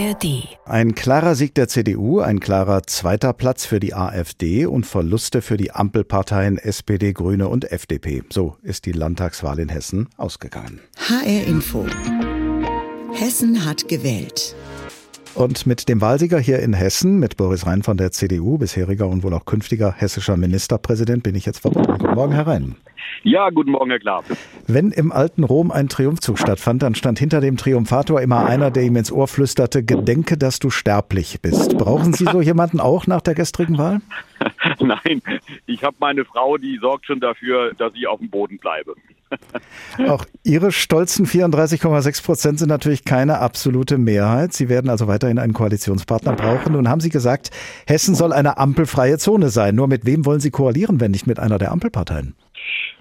[0.00, 0.48] ARD.
[0.64, 5.56] Ein klarer Sieg der CDU, ein klarer zweiter Platz für die AfD und Verluste für
[5.56, 8.22] die Ampelparteien SPD, Grüne und FDP.
[8.30, 10.80] So ist die Landtagswahl in Hessen ausgegangen.
[10.96, 11.86] HR Info.
[13.12, 14.54] Hessen hat gewählt.
[15.34, 19.22] Und mit dem Wahlsieger hier in Hessen, mit Boris Rhein von der CDU, bisheriger und
[19.22, 21.98] wohl auch künftiger hessischer Ministerpräsident, bin ich jetzt verbunden.
[21.98, 22.76] Guten Morgen, Herr Rhein.
[23.22, 24.24] Ja, guten Morgen, Herr Klapp.
[24.66, 28.84] Wenn im alten Rom ein Triumphzug stattfand, dann stand hinter dem Triumphator immer einer, der
[28.84, 31.76] ihm ins Ohr flüsterte, gedenke, dass du sterblich bist.
[31.76, 34.00] Brauchen Sie so jemanden auch nach der gestrigen Wahl?
[34.80, 35.20] Nein,
[35.66, 38.94] ich habe meine Frau, die sorgt schon dafür, dass ich auf dem Boden bleibe.
[40.08, 44.52] Auch Ihre stolzen 34,6 Prozent sind natürlich keine absolute Mehrheit.
[44.52, 46.72] Sie werden also weiterhin einen Koalitionspartner brauchen.
[46.72, 47.50] Nun haben Sie gesagt,
[47.86, 49.76] Hessen soll eine ampelfreie Zone sein.
[49.76, 52.34] Nur mit wem wollen Sie koalieren, wenn nicht mit einer der Ampelparteien?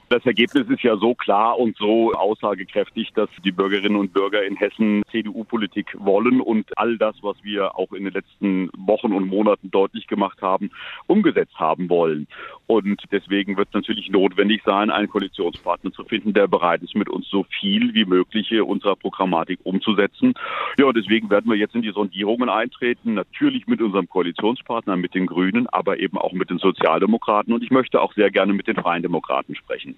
[0.09, 4.55] Das Ergebnis ist ja so klar und so aussagekräftig, dass die Bürgerinnen und Bürger in
[4.55, 9.69] Hessen CDU-Politik wollen und all das, was wir auch in den letzten Wochen und Monaten
[9.69, 10.72] deutlich gemacht haben,
[11.06, 12.28] umgesetzt haben wollen.
[12.72, 17.09] Und deswegen wird es natürlich notwendig sein, einen Koalitionspartner zu finden, der bereit ist, mit
[17.09, 20.36] uns so viel wie möglich unserer Programmatik umzusetzen.
[20.78, 25.25] Ja, deswegen werden wir jetzt in die Sondierungen eintreten, natürlich mit unserem Koalitionspartner, mit den
[25.25, 27.56] Grünen, aber eben auch mit den Sozialdemokraten.
[27.56, 29.97] Und ich möchte auch sehr gerne mit den Freien Demokraten sprechen.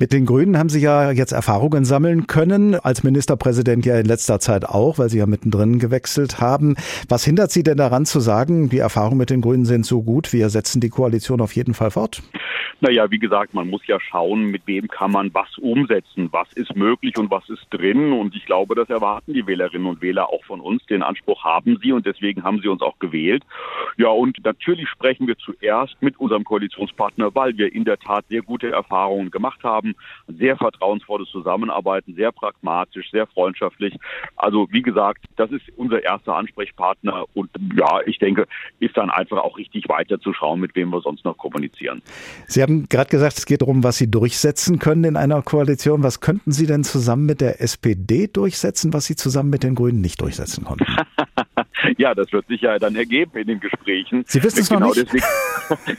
[0.00, 4.40] Mit den Grünen haben Sie ja jetzt Erfahrungen sammeln können, als Ministerpräsident ja in letzter
[4.40, 6.76] Zeit auch, weil Sie ja mittendrin gewechselt haben.
[7.10, 10.32] Was hindert Sie denn daran zu sagen, die Erfahrungen mit den Grünen sind so gut,
[10.32, 12.22] wir setzen die Koalition auf jeden Fall fort?
[12.82, 16.74] Naja, wie gesagt, man muss ja schauen, mit wem kann man was umsetzen, was ist
[16.74, 18.12] möglich und was ist drin.
[18.12, 20.84] Und ich glaube, das erwarten die Wählerinnen und Wähler auch von uns.
[20.86, 23.44] Den Anspruch haben sie und deswegen haben sie uns auch gewählt.
[23.98, 28.40] Ja, und natürlich sprechen wir zuerst mit unserem Koalitionspartner, weil wir in der Tat sehr
[28.40, 29.89] gute Erfahrungen gemacht haben.
[30.26, 33.94] Sehr vertrauensvolles Zusammenarbeiten, sehr pragmatisch, sehr freundschaftlich.
[34.36, 37.24] Also, wie gesagt, das ist unser erster Ansprechpartner.
[37.34, 38.46] Und ja, ich denke,
[38.78, 42.02] ist dann einfach auch richtig weiterzuschauen, mit wem wir sonst noch kommunizieren.
[42.46, 46.02] Sie haben haben gerade gesagt, es geht darum, was Sie durchsetzen können in einer Koalition.
[46.02, 50.00] Was könnten Sie denn zusammen mit der SPD durchsetzen, was Sie zusammen mit den Grünen
[50.00, 50.86] nicht durchsetzen konnten?
[51.98, 54.24] ja, das wird sich ja dann ergeben in den Gesprächen.
[54.26, 55.12] Sie wissen es genau noch nicht?
[55.12, 55.24] Deswegen,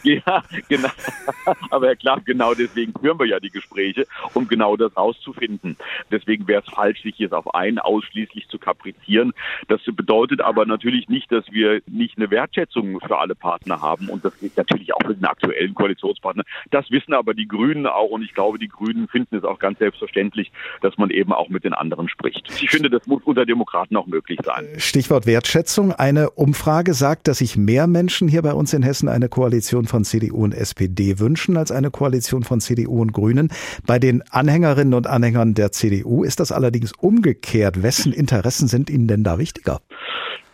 [0.25, 0.89] ja, genau.
[1.69, 5.77] Aber Herr Klapp, genau deswegen führen wir ja die Gespräche, um genau das rauszufinden.
[6.11, 9.33] Deswegen wäre es falsch, sich jetzt auf einen ausschließlich zu kaprizieren.
[9.67, 14.09] Das bedeutet aber natürlich nicht, dass wir nicht eine Wertschätzung für alle Partner haben.
[14.09, 16.43] Und das geht natürlich auch für den aktuellen Koalitionspartner.
[16.69, 18.09] Das wissen aber die Grünen auch.
[18.09, 21.63] Und ich glaube, die Grünen finden es auch ganz selbstverständlich, dass man eben auch mit
[21.63, 22.49] den anderen spricht.
[22.61, 24.67] Ich finde, das muss unter Demokraten auch möglich sein.
[24.77, 25.70] Stichwort Wertschätzung.
[25.79, 30.03] Eine Umfrage sagt, dass sich mehr Menschen hier bei uns in Hessen eine Koalition von
[30.03, 33.49] CDU und SPD wünschen als eine Koalition von CDU und Grünen.
[33.87, 37.83] Bei den Anhängerinnen und Anhängern der CDU ist das allerdings umgekehrt.
[37.83, 39.79] Wessen Interessen sind Ihnen denn da wichtiger?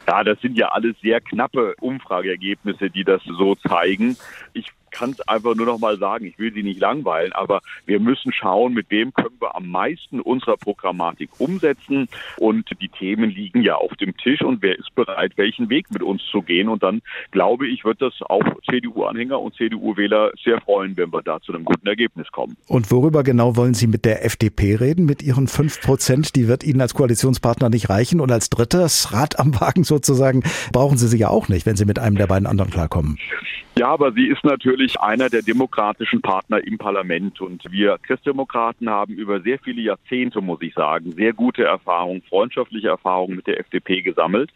[0.08, 4.18] Ja, das sind ja alles sehr knappe Umfrageergebnisse, die das so zeigen.
[4.54, 8.00] Ich kann es einfach nur noch mal sagen, ich will Sie nicht langweilen, aber wir
[8.00, 12.08] müssen schauen, mit wem können wir am meisten unserer Programmatik umsetzen.
[12.38, 16.02] Und die Themen liegen ja auf dem Tisch und wer ist bereit, welchen Weg mit
[16.02, 16.68] uns zu gehen.
[16.68, 21.40] Und dann glaube ich, wird das auch CDU-Anhänger und CDU-Wähler sehr freuen, wenn wir da
[21.41, 22.57] zu einem guten Ergebnis kommen.
[22.68, 25.06] Und worüber genau wollen Sie mit der FDP reden?
[25.06, 28.19] Mit Ihren fünf Prozent, die wird Ihnen als Koalitionspartner nicht reichen.
[28.19, 31.86] Und als drittes Rad am Wagen sozusagen brauchen Sie sie ja auch nicht, wenn Sie
[31.86, 33.18] mit einem der beiden anderen klarkommen.
[33.78, 37.42] Ja, aber sie ist natürlich einer der demokratischen Partner im Parlament.
[37.42, 42.88] Und wir Christdemokraten haben über sehr viele Jahrzehnte, muss ich sagen, sehr gute Erfahrungen, freundschaftliche
[42.88, 44.52] Erfahrungen mit der FDP gesammelt.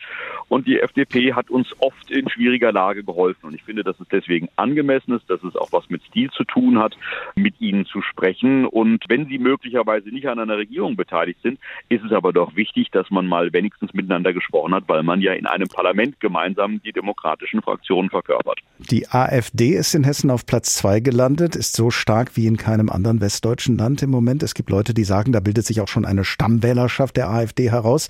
[0.47, 3.47] Und die FDP hat uns oft in schwieriger Lage geholfen.
[3.47, 6.44] Und ich finde, dass es deswegen angemessen ist, dass es auch was mit Stil zu
[6.44, 6.96] tun hat,
[7.36, 8.66] mit ihnen zu sprechen.
[8.66, 11.59] Und wenn sie möglicherweise nicht an einer Regierung beteiligt sind,
[11.90, 15.34] ist es aber doch wichtig, dass man mal wenigstens miteinander gesprochen hat, weil man ja
[15.34, 18.59] in einem Parlament gemeinsam die demokratischen Fraktionen verkörpert.
[18.78, 22.90] Die AfD ist in Hessen auf Platz zwei gelandet, ist so stark wie in keinem
[22.90, 24.44] anderen westdeutschen Land im Moment.
[24.44, 28.10] Es gibt Leute, die sagen, da bildet sich auch schon eine Stammwählerschaft der AfD heraus.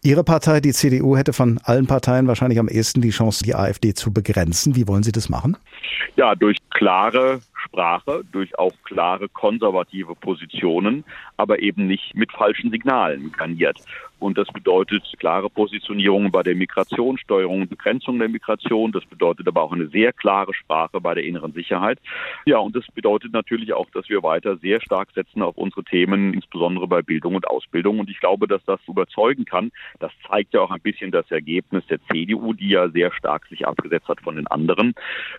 [0.00, 3.94] Ihre Partei, die CDU, hätte von allen Parteien wahrscheinlich am ehesten die Chance, die AfD
[3.94, 4.76] zu begrenzen.
[4.76, 5.56] Wie wollen Sie das machen?
[6.14, 11.04] Ja, durch klare Sprache, durch auch klare konservative Positionen,
[11.36, 13.78] aber eben nicht mit falschen Signalen garniert.
[14.20, 18.92] Und das bedeutet klare Positionierung bei der Migrationssteuerung und Begrenzung der Migration.
[18.92, 21.98] Das bedeutet aber auch eine sehr klare Sprache bei der inneren Sicherheit.
[22.44, 26.34] Ja, und das bedeutet natürlich auch, dass wir weiter sehr stark setzen auf unsere Themen,
[26.34, 27.98] insbesondere bei Bildung und Ausbildung.
[27.98, 29.72] Und ich glaube, dass das überzeugen kann.
[30.00, 33.66] Das zeigt ja auch ein bisschen das Ergebnis der CDU, die ja sehr stark sich
[33.66, 34.94] abgesetzt hat von den anderen.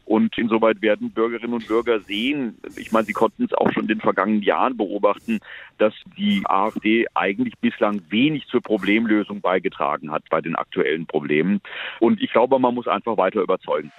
[0.06, 3.88] Und insoweit werden Bürgerinnen und Bürger sehen, ich meine, Sie konnten es auch schon in
[3.88, 5.40] den vergangenen Jahren beobachten,
[5.78, 11.62] dass die AfD eigentlich bislang wenig zur Problemlösung beigetragen hat bei den aktuellen Problemen.
[12.00, 13.92] Und ich glaube, man muss einfach weiter überzeugen.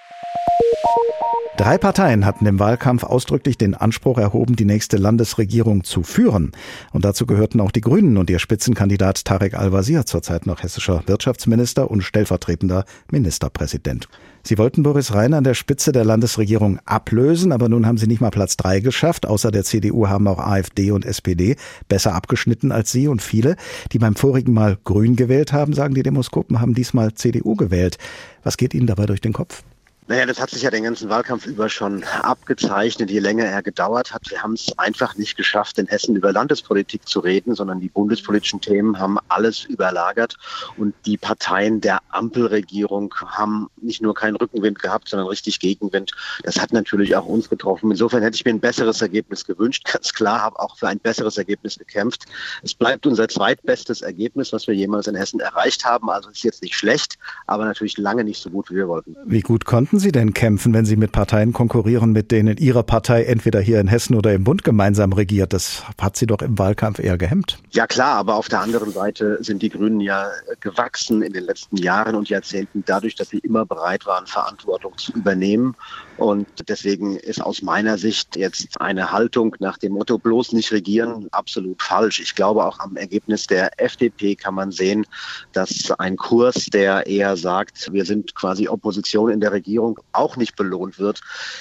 [1.56, 6.52] Drei Parteien hatten im Wahlkampf ausdrücklich den Anspruch erhoben, die nächste Landesregierung zu führen.
[6.92, 11.90] Und dazu gehörten auch die Grünen und ihr Spitzenkandidat Tarek Al-Wazir, zurzeit noch hessischer Wirtschaftsminister
[11.90, 14.08] und stellvertretender Ministerpräsident.
[14.44, 18.20] Sie wollten Boris Rhein an der Spitze der Landesregierung ablösen, aber nun haben sie nicht
[18.20, 19.26] mal Platz drei geschafft.
[19.26, 21.56] Außer der CDU haben auch AfD und SPD
[21.88, 23.56] besser abgeschnitten als sie und viele,
[23.92, 27.98] die beim vorigen Mal Grün gewählt haben, sagen die Demoskopen, haben diesmal CDU gewählt.
[28.42, 29.62] Was geht Ihnen dabei durch den Kopf?
[30.08, 34.12] Naja, das hat sich ja den ganzen Wahlkampf über schon abgezeichnet, je länger er gedauert
[34.12, 34.28] hat.
[34.30, 38.60] Wir haben es einfach nicht geschafft, in Hessen über Landespolitik zu reden, sondern die bundespolitischen
[38.60, 40.36] Themen haben alles überlagert.
[40.76, 46.10] Und die Parteien der Ampelregierung haben nicht nur keinen Rückenwind gehabt, sondern richtig Gegenwind.
[46.42, 47.92] Das hat natürlich auch uns getroffen.
[47.92, 49.84] Insofern hätte ich mir ein besseres Ergebnis gewünscht.
[49.92, 52.24] Ganz klar, habe auch für ein besseres Ergebnis gekämpft.
[52.64, 56.10] Es bleibt unser zweitbestes Ergebnis, was wir jemals in Hessen erreicht haben.
[56.10, 59.14] Also ist jetzt nicht schlecht, aber natürlich lange nicht so gut, wie wir wollten.
[59.24, 62.82] Wie gut konnten konnten Sie denn kämpfen, wenn Sie mit Parteien konkurrieren, mit denen Ihre
[62.82, 65.52] Partei entweder hier in Hessen oder im Bund gemeinsam regiert?
[65.52, 67.58] Das hat Sie doch im Wahlkampf eher gehemmt.
[67.72, 70.30] Ja klar, aber auf der anderen Seite sind die Grünen ja
[70.60, 75.12] gewachsen in den letzten Jahren und Jahrzehnten dadurch, dass sie immer bereit waren, Verantwortung zu
[75.12, 75.76] übernehmen.
[76.22, 81.26] Und deswegen ist aus meiner Sicht jetzt eine Haltung nach dem Motto bloß nicht regieren
[81.32, 82.20] absolut falsch.
[82.20, 85.04] Ich glaube auch am Ergebnis der FDP kann man sehen,
[85.52, 90.54] dass ein Kurs, der eher sagt, wir sind quasi Opposition in der Regierung, auch nicht
[90.54, 91.20] belohnt wird.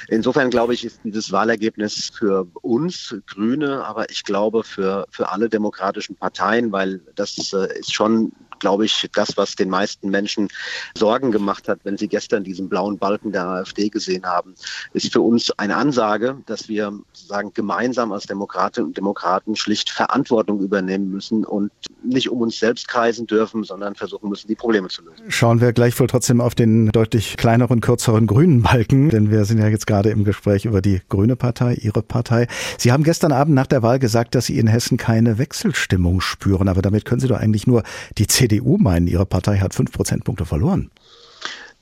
[0.10, 5.50] Insofern glaube ich, ist dieses Wahlergebnis für uns Grüne, aber ich glaube für, für alle
[5.50, 8.32] demokratischen Parteien, weil das äh, ist schon
[8.62, 10.48] glaube ich, das, was den meisten Menschen
[10.98, 14.56] Sorgen gemacht hat, wenn sie gestern diesen blauen Balken der AfD gesehen haben,
[14.94, 20.62] ist für uns eine Ansage, dass wir sagen, gemeinsam als Demokratinnen und Demokraten schlicht Verantwortung
[20.62, 21.72] übernehmen müssen und
[22.04, 25.24] nicht um uns selbst kreisen dürfen, sondern versuchen müssen, die Probleme zu lösen.
[25.30, 29.68] Schauen wir gleichwohl trotzdem auf den deutlich kleineren, kürzeren grünen Balken, denn wir sind ja
[29.68, 32.48] jetzt gerade im Gespräch über die Grüne Partei, Ihre Partei.
[32.78, 36.68] Sie haben gestern Abend nach der Wahl gesagt, dass Sie in Hessen keine Wechselstimmung spüren,
[36.68, 37.84] aber damit können Sie doch eigentlich nur
[38.18, 40.90] die CDU meinen, ihre Partei hat fünf Prozentpunkte verloren.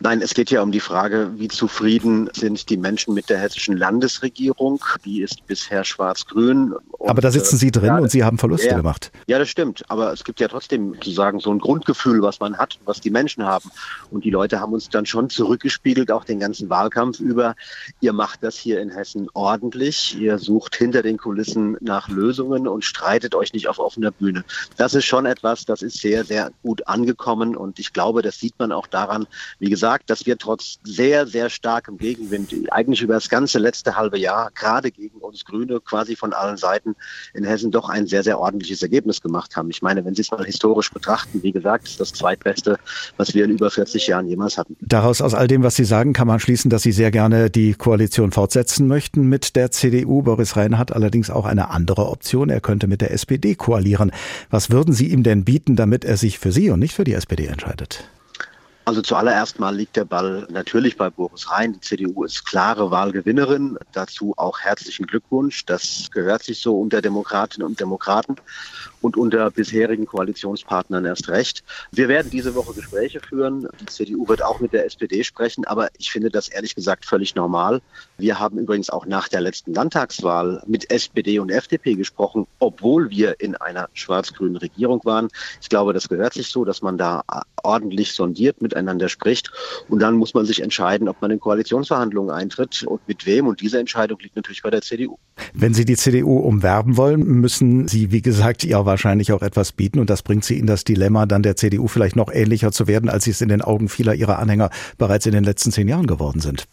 [0.01, 3.75] Nein, es geht ja um die Frage, wie zufrieden sind die Menschen mit der hessischen
[3.75, 4.80] Landesregierung.
[5.04, 6.74] Die ist bisher schwarz-grün.
[7.06, 9.12] Aber da sitzen Sie drin ja, und Sie haben Verluste ja, gemacht.
[9.28, 9.84] Ja, das stimmt.
[9.90, 13.44] Aber es gibt ja trotzdem sozusagen so ein Grundgefühl, was man hat, was die Menschen
[13.44, 13.69] haben.
[14.10, 17.56] Und die Leute haben uns dann schon zurückgespiegelt, auch den ganzen Wahlkampf über.
[18.00, 20.18] Ihr macht das hier in Hessen ordentlich.
[20.18, 24.46] Ihr sucht hinter den Kulissen nach Lösungen und streitet euch nicht auf offener Bühne.
[24.78, 27.57] Das ist schon etwas, das ist sehr, sehr gut angekommen.
[27.57, 29.28] Und ich glaube, das sieht man auch daran,
[29.60, 33.95] wie gesagt, gesagt, dass wir trotz sehr, sehr starkem Gegenwind, eigentlich über das ganze letzte
[33.95, 36.95] halbe Jahr, gerade gegen uns Grüne, quasi von allen Seiten
[37.33, 39.71] in Hessen doch ein sehr, sehr ordentliches Ergebnis gemacht haben.
[39.71, 42.77] Ich meine, wenn Sie es mal historisch betrachten, wie gesagt, ist das zweitbeste,
[43.18, 44.77] was wir in über 40 Jahren jemals hatten.
[44.80, 47.74] Daraus aus all dem, was Sie sagen, kann man schließen, dass Sie sehr gerne die
[47.74, 50.21] Koalition fortsetzen möchten mit der CDU.
[50.21, 52.50] Boris Rhein hat allerdings auch eine andere Option.
[52.51, 54.12] Er könnte mit der SPD koalieren.
[54.51, 57.13] Was würden Sie ihm denn bieten, damit er sich für Sie und nicht für die
[57.13, 58.03] SPD entscheidet?
[58.85, 61.73] Also zuallererst mal liegt der Ball natürlich bei Boris Rhein.
[61.73, 63.77] Die CDU ist klare Wahlgewinnerin.
[63.91, 65.65] Dazu auch herzlichen Glückwunsch.
[65.65, 68.35] Das gehört sich so unter Demokratinnen und Demokraten
[69.01, 71.63] und unter bisherigen Koalitionspartnern erst recht.
[71.91, 73.68] Wir werden diese Woche Gespräche führen.
[73.79, 77.36] Die CDU wird auch mit der SPD sprechen, aber ich finde das ehrlich gesagt völlig
[77.36, 77.82] normal.
[78.18, 83.39] Wir haben übrigens auch nach der letzten Landtagswahl mit SPD und FDP gesprochen, obwohl wir
[83.39, 85.29] in einer schwarz-grünen Regierung waren.
[85.62, 87.24] Ich glaube, das gehört sich so, dass man da
[87.63, 89.51] ordentlich sondiert, miteinander spricht
[89.88, 93.48] und dann muss man sich entscheiden, ob man in Koalitionsverhandlungen eintritt und mit wem.
[93.48, 95.18] Und diese Entscheidung liegt natürlich bei der CDU.
[95.53, 100.00] Wenn Sie die CDU umwerben wollen, müssen Sie, wie gesagt, Ihr wahrscheinlich auch etwas bieten
[100.00, 103.10] und das bringt sie in das Dilemma, dann der CDU vielleicht noch ähnlicher zu werden,
[103.10, 106.08] als sie es in den Augen vieler ihrer Anhänger bereits in den letzten zehn Jahren
[106.08, 106.67] geworden sind.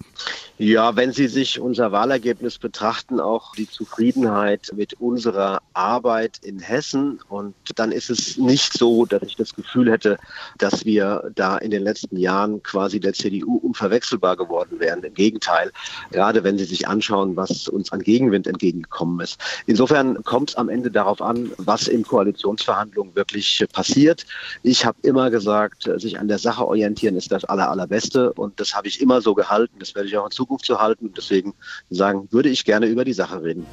[0.58, 7.20] Ja, wenn Sie sich unser Wahlergebnis betrachten, auch die Zufriedenheit mit unserer Arbeit in Hessen.
[7.28, 10.16] Und dann ist es nicht so, dass ich das Gefühl hätte,
[10.56, 15.02] dass wir da in den letzten Jahren quasi der CDU unverwechselbar geworden wären.
[15.02, 15.72] Im Gegenteil,
[16.10, 19.38] gerade wenn Sie sich anschauen, was uns an Gegenwind entgegengekommen ist.
[19.66, 24.26] Insofern kommt es am Ende darauf an, was in Koalitionsverhandlungen wirklich passiert.
[24.62, 28.32] Ich habe immer gesagt, sich an der Sache orientieren ist das Aller, Allerbeste.
[28.32, 29.76] Und das habe ich immer so gehalten.
[29.78, 31.12] Das werde ich auch in Zukunft zu halten.
[31.16, 31.54] Deswegen
[31.90, 33.66] sagen, würde ich gerne über die Sache reden.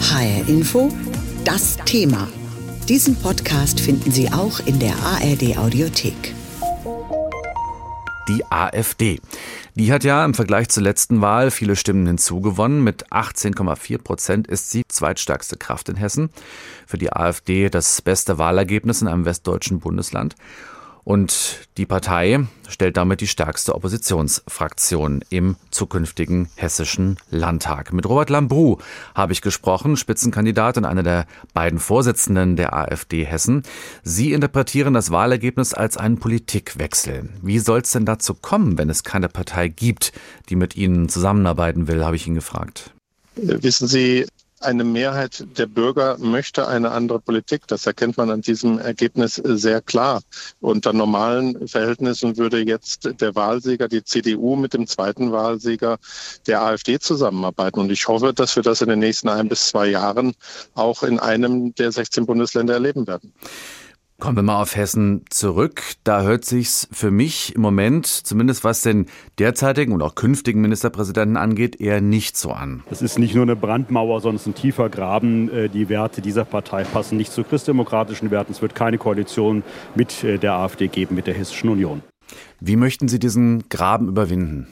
[0.00, 0.90] HR Info,
[1.44, 2.28] das Thema.
[2.88, 6.34] Diesen Podcast finden Sie auch in der ARD Audiothek.
[8.28, 9.20] Die AfD.
[9.76, 12.84] Die hat ja im Vergleich zur letzten Wahl viele Stimmen hinzugewonnen.
[12.84, 16.30] Mit 18,4 Prozent ist sie zweitstärkste Kraft in Hessen.
[16.86, 20.36] Für die AfD das beste Wahlergebnis in einem westdeutschen Bundesland.
[21.04, 27.92] Und die Partei stellt damit die stärkste Oppositionsfraktion im zukünftigen hessischen Landtag.
[27.92, 28.78] Mit Robert Lambrou
[29.14, 33.64] habe ich gesprochen, Spitzenkandidat und einer der beiden Vorsitzenden der AfD Hessen.
[34.02, 37.28] Sie interpretieren das Wahlergebnis als einen Politikwechsel.
[37.42, 40.12] Wie soll es denn dazu kommen, wenn es keine Partei gibt,
[40.48, 42.92] die mit Ihnen zusammenarbeiten will, habe ich ihn gefragt.
[43.36, 44.26] Wissen Sie,
[44.64, 47.66] eine Mehrheit der Bürger möchte eine andere Politik.
[47.66, 50.22] Das erkennt man an diesem Ergebnis sehr klar.
[50.60, 55.98] Unter normalen Verhältnissen würde jetzt der Wahlsieger, die CDU, mit dem zweiten Wahlsieger
[56.46, 57.80] der AfD zusammenarbeiten.
[57.80, 60.34] Und ich hoffe, dass wir das in den nächsten ein bis zwei Jahren
[60.74, 63.32] auch in einem der 16 Bundesländer erleben werden.
[64.24, 65.82] Kommen wir mal auf Hessen zurück.
[66.02, 69.04] Da hört sich's für mich im Moment, zumindest was den
[69.38, 72.82] derzeitigen und auch künftigen Ministerpräsidenten angeht, eher nicht so an.
[72.90, 75.50] Es ist nicht nur eine Brandmauer, sondern es ist ein tiefer Graben.
[75.50, 78.52] Äh, die Werte dieser Partei passen nicht zu christdemokratischen Werten.
[78.52, 79.62] Es wird keine Koalition
[79.94, 82.02] mit äh, der AfD geben, mit der Hessischen Union.
[82.60, 84.68] Wie möchten Sie diesen Graben überwinden?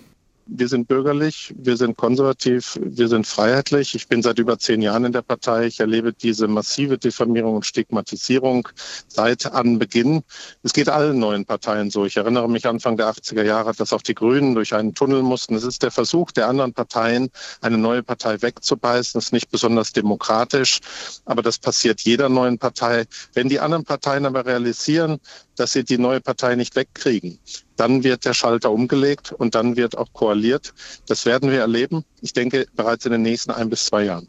[0.55, 3.95] Wir sind bürgerlich, wir sind konservativ, wir sind freiheitlich.
[3.95, 5.65] Ich bin seit über zehn Jahren in der Partei.
[5.65, 8.69] Ich erlebe diese massive Diffamierung und Stigmatisierung
[9.09, 10.23] seit Anbeginn.
[10.63, 12.05] Es geht allen neuen Parteien so.
[12.05, 15.55] Ich erinnere mich Anfang der 80er Jahre, dass auch die Grünen durch einen Tunnel mussten.
[15.55, 17.31] Es ist der Versuch der anderen Parteien,
[17.63, 19.13] eine neue Partei wegzubeißen.
[19.15, 20.81] Das ist nicht besonders demokratisch,
[21.25, 23.07] aber das passiert jeder neuen Partei.
[23.33, 25.19] Wenn die anderen Parteien aber realisieren,
[25.57, 27.39] dass sie die neue Partei nicht wegkriegen.
[27.77, 30.73] Dann wird der Schalter umgelegt und dann wird auch koaliert.
[31.07, 32.05] Das werden wir erleben.
[32.21, 34.29] Ich denke bereits in den nächsten ein bis zwei Jahren.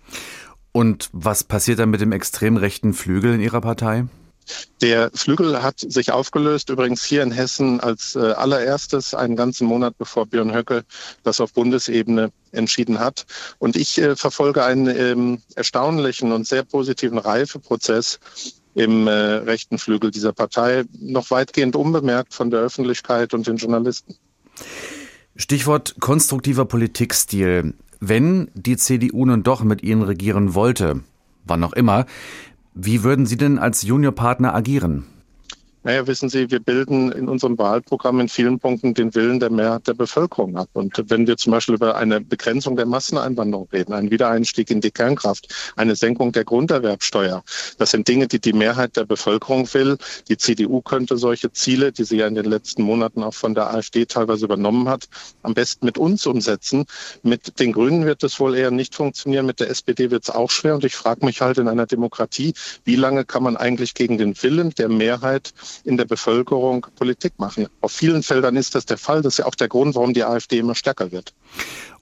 [0.72, 4.06] Und was passiert dann mit dem extrem rechten Flügel in Ihrer Partei?
[4.82, 9.98] Der Flügel hat sich aufgelöst, übrigens hier in Hessen als äh, allererstes einen ganzen Monat
[9.98, 10.84] bevor Björn Höcke
[11.24, 13.25] das auf Bundesebene entschieden hat.
[13.60, 18.20] Und ich äh, verfolge einen ähm, erstaunlichen und sehr positiven Reifeprozess
[18.75, 24.15] im äh, rechten Flügel dieser Partei noch weitgehend unbemerkt von der Öffentlichkeit und den Journalisten.
[25.36, 27.74] Stichwort konstruktiver Politikstil.
[28.00, 31.01] Wenn die CDU nun doch mit Ihnen regieren wollte,
[31.46, 32.06] wann auch immer,
[32.74, 35.06] wie würden Sie denn als Juniorpartner agieren?
[35.86, 39.86] Naja, wissen Sie, wir bilden in unserem Wahlprogramm in vielen Punkten den Willen der Mehrheit
[39.86, 40.70] der Bevölkerung ab.
[40.72, 44.92] Und wenn wir zum Beispiel über eine Begrenzung der Masseneinwanderung reden, einen Wiedereinstieg in die
[44.92, 47.44] Kernkraft, eine Senkung der Grunderwerbsteuer,
[47.78, 49.98] das sind Dinge, die die Mehrheit der Bevölkerung will.
[50.30, 53.74] Die CDU könnte solche Ziele, die sie ja in den letzten Monaten auch von der
[53.74, 55.10] AfD teilweise übernommen hat,
[55.42, 56.86] am besten mit uns umsetzen.
[57.24, 60.50] Mit den Grünen wird es wohl eher nicht funktionieren, mit der SPD wird es auch
[60.50, 60.75] schwer.
[60.75, 62.54] Und ich frage mich halt in einer Demokratie,
[62.86, 65.52] wie lange kann man eigentlich gegen den Willen der Mehrheit
[65.84, 67.68] in der Bevölkerung Politik machen.
[67.82, 69.22] Auf vielen Feldern ist das der Fall.
[69.22, 71.34] Das ist ja auch der Grund, warum die AfD immer stärker wird.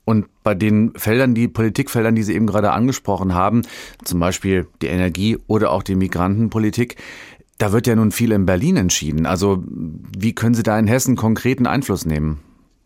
[0.04, 3.62] Und bei den Feldern, die Politikfeldern, die Sie eben gerade angesprochen haben,
[4.04, 6.96] zum Beispiel die Energie oder auch die Migrantenpolitik,
[7.60, 9.28] da wird ja nun viel in Berlin entschieden.
[9.28, 9.64] Also
[10.18, 12.40] wie können Sie da in Hessen konkreten Einfluss nehmen?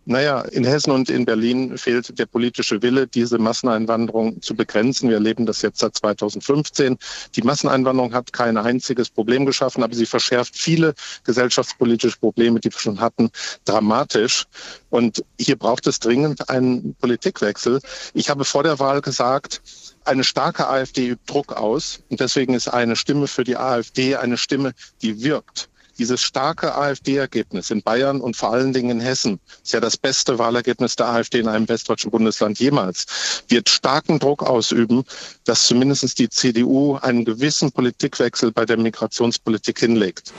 [0.07, 5.09] Naja, in Hessen und in Berlin fehlt der politische Wille, diese Masseneinwanderung zu begrenzen.
[5.09, 6.97] Wir erleben das jetzt seit 2015.
[7.35, 10.93] Die Masseneinwanderung hat kein einziges Problem geschaffen, aber sie verschärft viele
[11.23, 13.31] gesellschaftspolitische Probleme, die wir schon hatten,
[13.65, 14.45] dramatisch.
[14.91, 17.79] Und hier braucht es dringend einen Politikwechsel.
[18.13, 19.63] Ich habe vor der Wahl gesagt,
[20.03, 22.03] eine starke AfD übt Druck aus.
[22.09, 25.67] Und deswegen ist eine Stimme für die AfD eine Stimme, die wirkt.
[25.97, 30.37] Dieses starke AfD-Ergebnis in Bayern und vor allen Dingen in Hessen ist ja das beste
[30.37, 35.03] Wahlergebnis der AfD in einem westdeutschen Bundesland jemals, wird starken Druck ausüben,
[35.45, 40.33] dass zumindest die CDU einen gewissen Politikwechsel bei der Migrationspolitik hinlegt.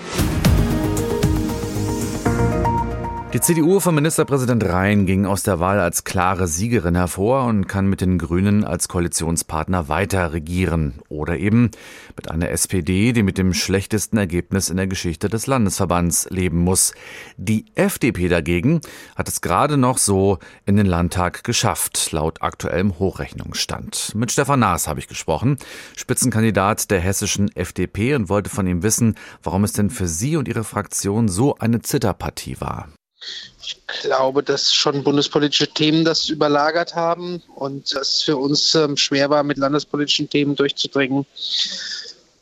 [3.37, 7.87] Die CDU von Ministerpräsident Rhein ging aus der Wahl als klare Siegerin hervor und kann
[7.87, 11.03] mit den Grünen als Koalitionspartner weiter regieren.
[11.11, 11.71] Oder eben
[12.17, 16.95] mit einer SPD, die mit dem schlechtesten Ergebnis in der Geschichte des Landesverbands leben muss.
[17.37, 18.81] Die FDP dagegen
[19.17, 24.15] hat es gerade noch so in den Landtag geschafft, laut aktuellem Hochrechnungsstand.
[24.15, 25.59] Mit Stefan Naas habe ich gesprochen,
[25.95, 30.49] Spitzenkandidat der hessischen FDP und wollte von ihm wissen, warum es denn für Sie und
[30.49, 32.89] Ihre Fraktion so eine Zitterpartie war.
[33.63, 39.31] Ich glaube, dass schon bundespolitische Themen das überlagert haben und es für uns ähm, schwer
[39.31, 41.27] war, mit landespolitischen Themen durchzudringen.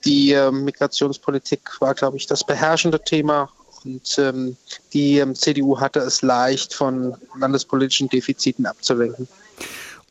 [0.05, 3.51] Die ähm, Migrationspolitik war, glaube ich, das beherrschende Thema
[3.85, 4.57] und ähm,
[4.93, 9.29] die ähm, CDU hatte es leicht, von landespolitischen Defiziten abzulenken.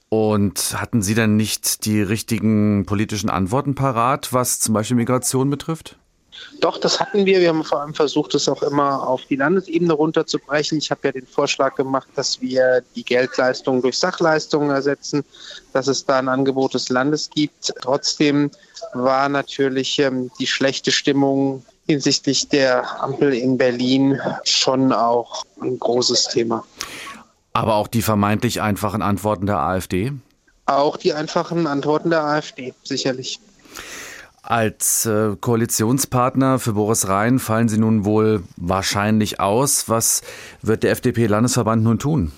[0.10, 5.98] Und hatten Sie denn nicht die richtigen politischen Antworten parat, was zum Beispiel Migration betrifft?
[6.60, 7.42] Doch, das hatten wir.
[7.42, 10.78] Wir haben vor allem versucht, es auch immer auf die Landesebene runterzubrechen.
[10.78, 15.24] Ich habe ja den Vorschlag gemacht, dass wir die Geldleistungen durch Sachleistungen ersetzen,
[15.74, 17.74] dass es da ein Angebot des Landes gibt.
[17.82, 18.52] Trotzdem
[18.94, 26.30] war natürlich ähm, die schlechte Stimmung hinsichtlich der Ampel in Berlin schon auch ein großes
[26.30, 26.64] Thema.
[27.54, 30.12] Aber auch die vermeintlich einfachen Antworten der AfD?
[30.66, 33.40] Auch die einfachen Antworten der AfD, sicherlich.
[34.46, 39.88] Als äh, Koalitionspartner für Boris Rhein fallen Sie nun wohl wahrscheinlich aus.
[39.88, 40.22] Was
[40.62, 42.34] wird der FDP-Landesverband nun tun?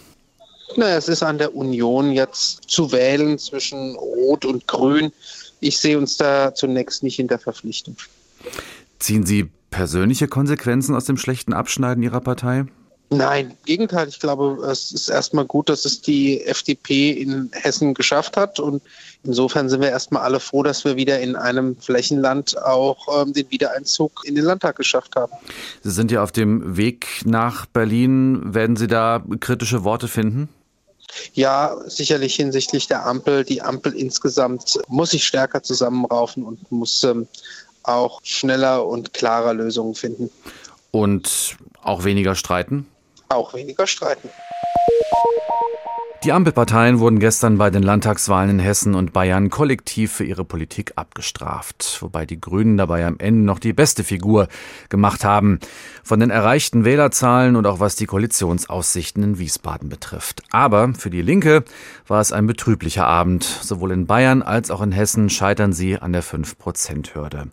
[0.78, 5.12] Na, es ist an der Union jetzt zu wählen zwischen Rot und Grün.
[5.62, 7.98] Ich sehe uns da zunächst nicht in der Verpflichtung.
[9.00, 12.66] Ziehen Sie persönliche Konsequenzen aus dem schlechten Abschneiden Ihrer Partei?
[13.10, 14.08] Nein, im Gegenteil.
[14.08, 18.60] Ich glaube, es ist erstmal gut, dass es die FDP in Hessen geschafft hat.
[18.60, 18.82] Und
[19.24, 23.50] insofern sind wir erstmal alle froh, dass wir wieder in einem Flächenland auch ähm, den
[23.52, 25.32] Wiedereinzug in den Landtag geschafft haben.
[25.84, 28.54] Sie sind ja auf dem Weg nach Berlin.
[28.56, 30.50] Werden Sie da kritische Worte finden?
[31.34, 33.44] Ja, sicherlich hinsichtlich der Ampel.
[33.44, 37.28] Die Ampel insgesamt muss sich stärker zusammenraufen und muss ähm,
[37.84, 40.32] auch schneller und klarer Lösungen finden.
[40.92, 42.88] Und auch weniger streiten?
[43.30, 44.30] Auch weniger streiten.
[46.26, 50.94] Die Ampelparteien wurden gestern bei den Landtagswahlen in Hessen und Bayern kollektiv für ihre Politik
[50.96, 54.48] abgestraft, wobei die Grünen dabei am Ende noch die beste Figur
[54.90, 55.60] gemacht haben,
[56.04, 60.42] von den erreichten Wählerzahlen und auch was die Koalitionsaussichten in Wiesbaden betrifft.
[60.50, 61.64] Aber für die Linke
[62.08, 63.44] war es ein betrüblicher Abend.
[63.44, 67.52] Sowohl in Bayern als auch in Hessen scheitern sie an der 5-Prozent-Hürde.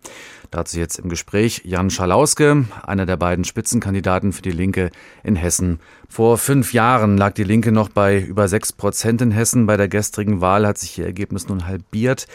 [0.53, 4.91] Dazu jetzt im Gespräch Jan Schalauske, einer der beiden Spitzenkandidaten für die Linke
[5.25, 5.81] in Hessen.
[6.11, 9.65] Vor fünf Jahren lag die Linke noch bei über sechs Prozent in Hessen.
[9.65, 12.27] Bei der gestrigen Wahl hat sich ihr Ergebnis nun halbiert.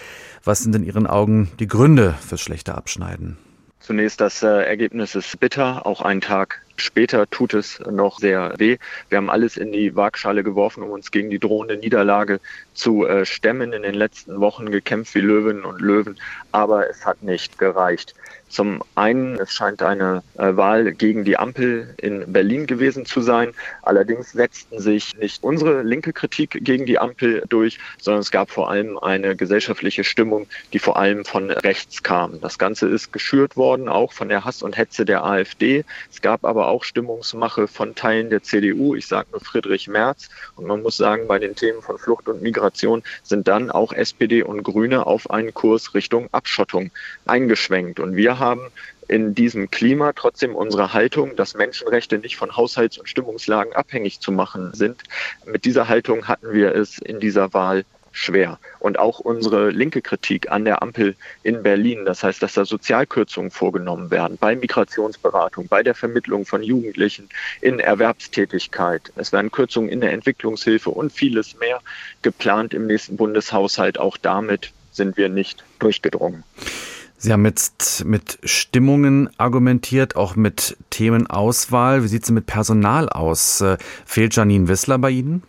[0.43, 3.37] Was sind in Ihren Augen die Gründe fürs schlechte Abschneiden?
[3.79, 8.77] Zunächst das äh, Ergebnis ist bitter, auch einen Tag später tut es noch sehr weh.
[9.09, 12.39] Wir haben alles in die Waagschale geworfen, um uns gegen die drohende Niederlage
[12.73, 13.73] zu äh, stemmen.
[13.73, 16.19] In den letzten Wochen gekämpft wie Löwen und Löwen,
[16.51, 18.15] aber es hat nicht gereicht.
[18.49, 23.51] Zum einen, es scheint eine äh, Wahl gegen die Ampel in Berlin gewesen zu sein.
[23.81, 28.69] Allerdings setzten sich nicht unsere linke Kritik gegen die Ampel durch, sondern es gab vor
[28.69, 32.39] allem eine gesellschaftliche Stimmung, die vor allem von rechts kam.
[32.41, 35.83] Das Ganze ist geschürt worden, auch von der Hass und Hetze der AfD.
[36.11, 38.95] Es gab aber auch Stimmungsmache von Teilen der CDU.
[38.95, 40.29] Ich sage nur Friedrich Merz.
[40.55, 44.43] Und man muss sagen, bei den Themen von Flucht und Migration sind dann auch SPD
[44.43, 46.91] und Grüne auf einen Kurs Richtung Abschottung
[47.25, 47.99] eingeschwenkt.
[47.99, 48.61] Und wir haben
[49.07, 54.31] in diesem Klima trotzdem unsere Haltung, dass Menschenrechte nicht von Haushalts- und Stimmungslagen abhängig zu
[54.31, 55.03] machen sind.
[55.45, 57.85] Mit dieser Haltung hatten wir es in dieser Wahl
[58.17, 58.59] schwer.
[58.79, 63.51] Und auch unsere linke Kritik an der Ampel in Berlin, das heißt, dass da Sozialkürzungen
[63.51, 67.29] vorgenommen werden bei Migrationsberatung, bei der Vermittlung von Jugendlichen
[67.61, 69.13] in Erwerbstätigkeit.
[69.15, 71.79] Es werden Kürzungen in der Entwicklungshilfe und vieles mehr
[72.23, 73.99] geplant im nächsten Bundeshaushalt.
[73.99, 76.43] Auch damit sind wir nicht durchgedrungen.
[77.19, 82.03] Sie haben jetzt mit Stimmungen argumentiert, auch mit Themenauswahl.
[82.03, 83.59] Wie sieht es mit Personal aus?
[83.61, 85.41] Äh, fehlt Janine Wissler bei Ihnen?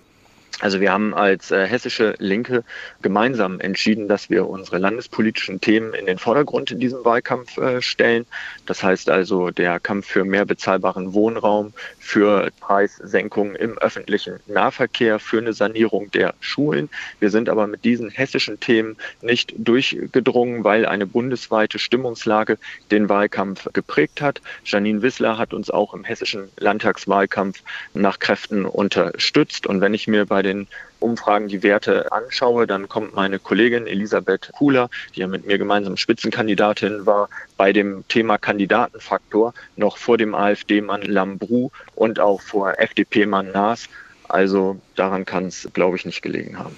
[0.60, 2.64] Also wir haben als äh, hessische Linke
[3.00, 8.26] gemeinsam entschieden, dass wir unsere landespolitischen Themen in den Vordergrund in diesem Wahlkampf äh, stellen.
[8.66, 11.74] Das heißt also der Kampf für mehr bezahlbaren Wohnraum,
[12.08, 16.88] für Preissenkungen im öffentlichen Nahverkehr, für eine Sanierung der Schulen.
[17.20, 22.56] Wir sind aber mit diesen hessischen Themen nicht durchgedrungen, weil eine bundesweite Stimmungslage
[22.90, 24.40] den Wahlkampf geprägt hat.
[24.64, 29.66] Janine Wissler hat uns auch im hessischen Landtagswahlkampf nach Kräften unterstützt.
[29.66, 30.66] Und wenn ich mir bei den
[31.00, 35.96] Umfragen die Werte anschaue, dann kommt meine Kollegin Elisabeth Kuhler, die ja mit mir gemeinsam
[35.96, 43.52] Spitzenkandidatin war, bei dem Thema Kandidatenfaktor noch vor dem AfD-Mann Lambrou und auch vor FDP-Mann
[43.52, 43.88] Naas.
[44.28, 46.76] Also daran kann es, glaube ich, nicht gelegen haben.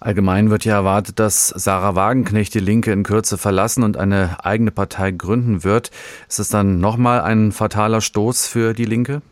[0.00, 4.70] Allgemein wird ja erwartet, dass Sarah Wagenknecht die Linke in Kürze verlassen und eine eigene
[4.70, 5.90] Partei gründen wird.
[6.28, 9.22] Ist es dann nochmal ein fataler Stoß für die Linke?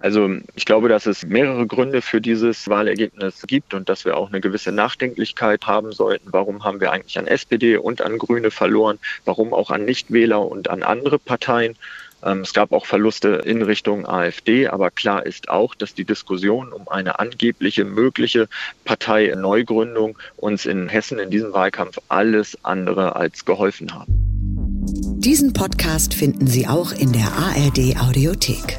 [0.00, 4.28] Also ich glaube, dass es mehrere Gründe für dieses Wahlergebnis gibt und dass wir auch
[4.28, 6.32] eine gewisse Nachdenklichkeit haben sollten.
[6.32, 8.98] Warum haben wir eigentlich an SPD und an Grüne verloren?
[9.26, 11.76] Warum auch an Nichtwähler und an andere Parteien?
[12.22, 16.72] Ähm, es gab auch Verluste in Richtung AfD, aber klar ist auch, dass die Diskussion
[16.72, 18.48] um eine angebliche mögliche
[18.84, 24.30] Parteineugründung uns in Hessen in diesem Wahlkampf alles andere als geholfen haben.
[25.18, 28.78] Diesen Podcast finden Sie auch in der ARD Audiothek.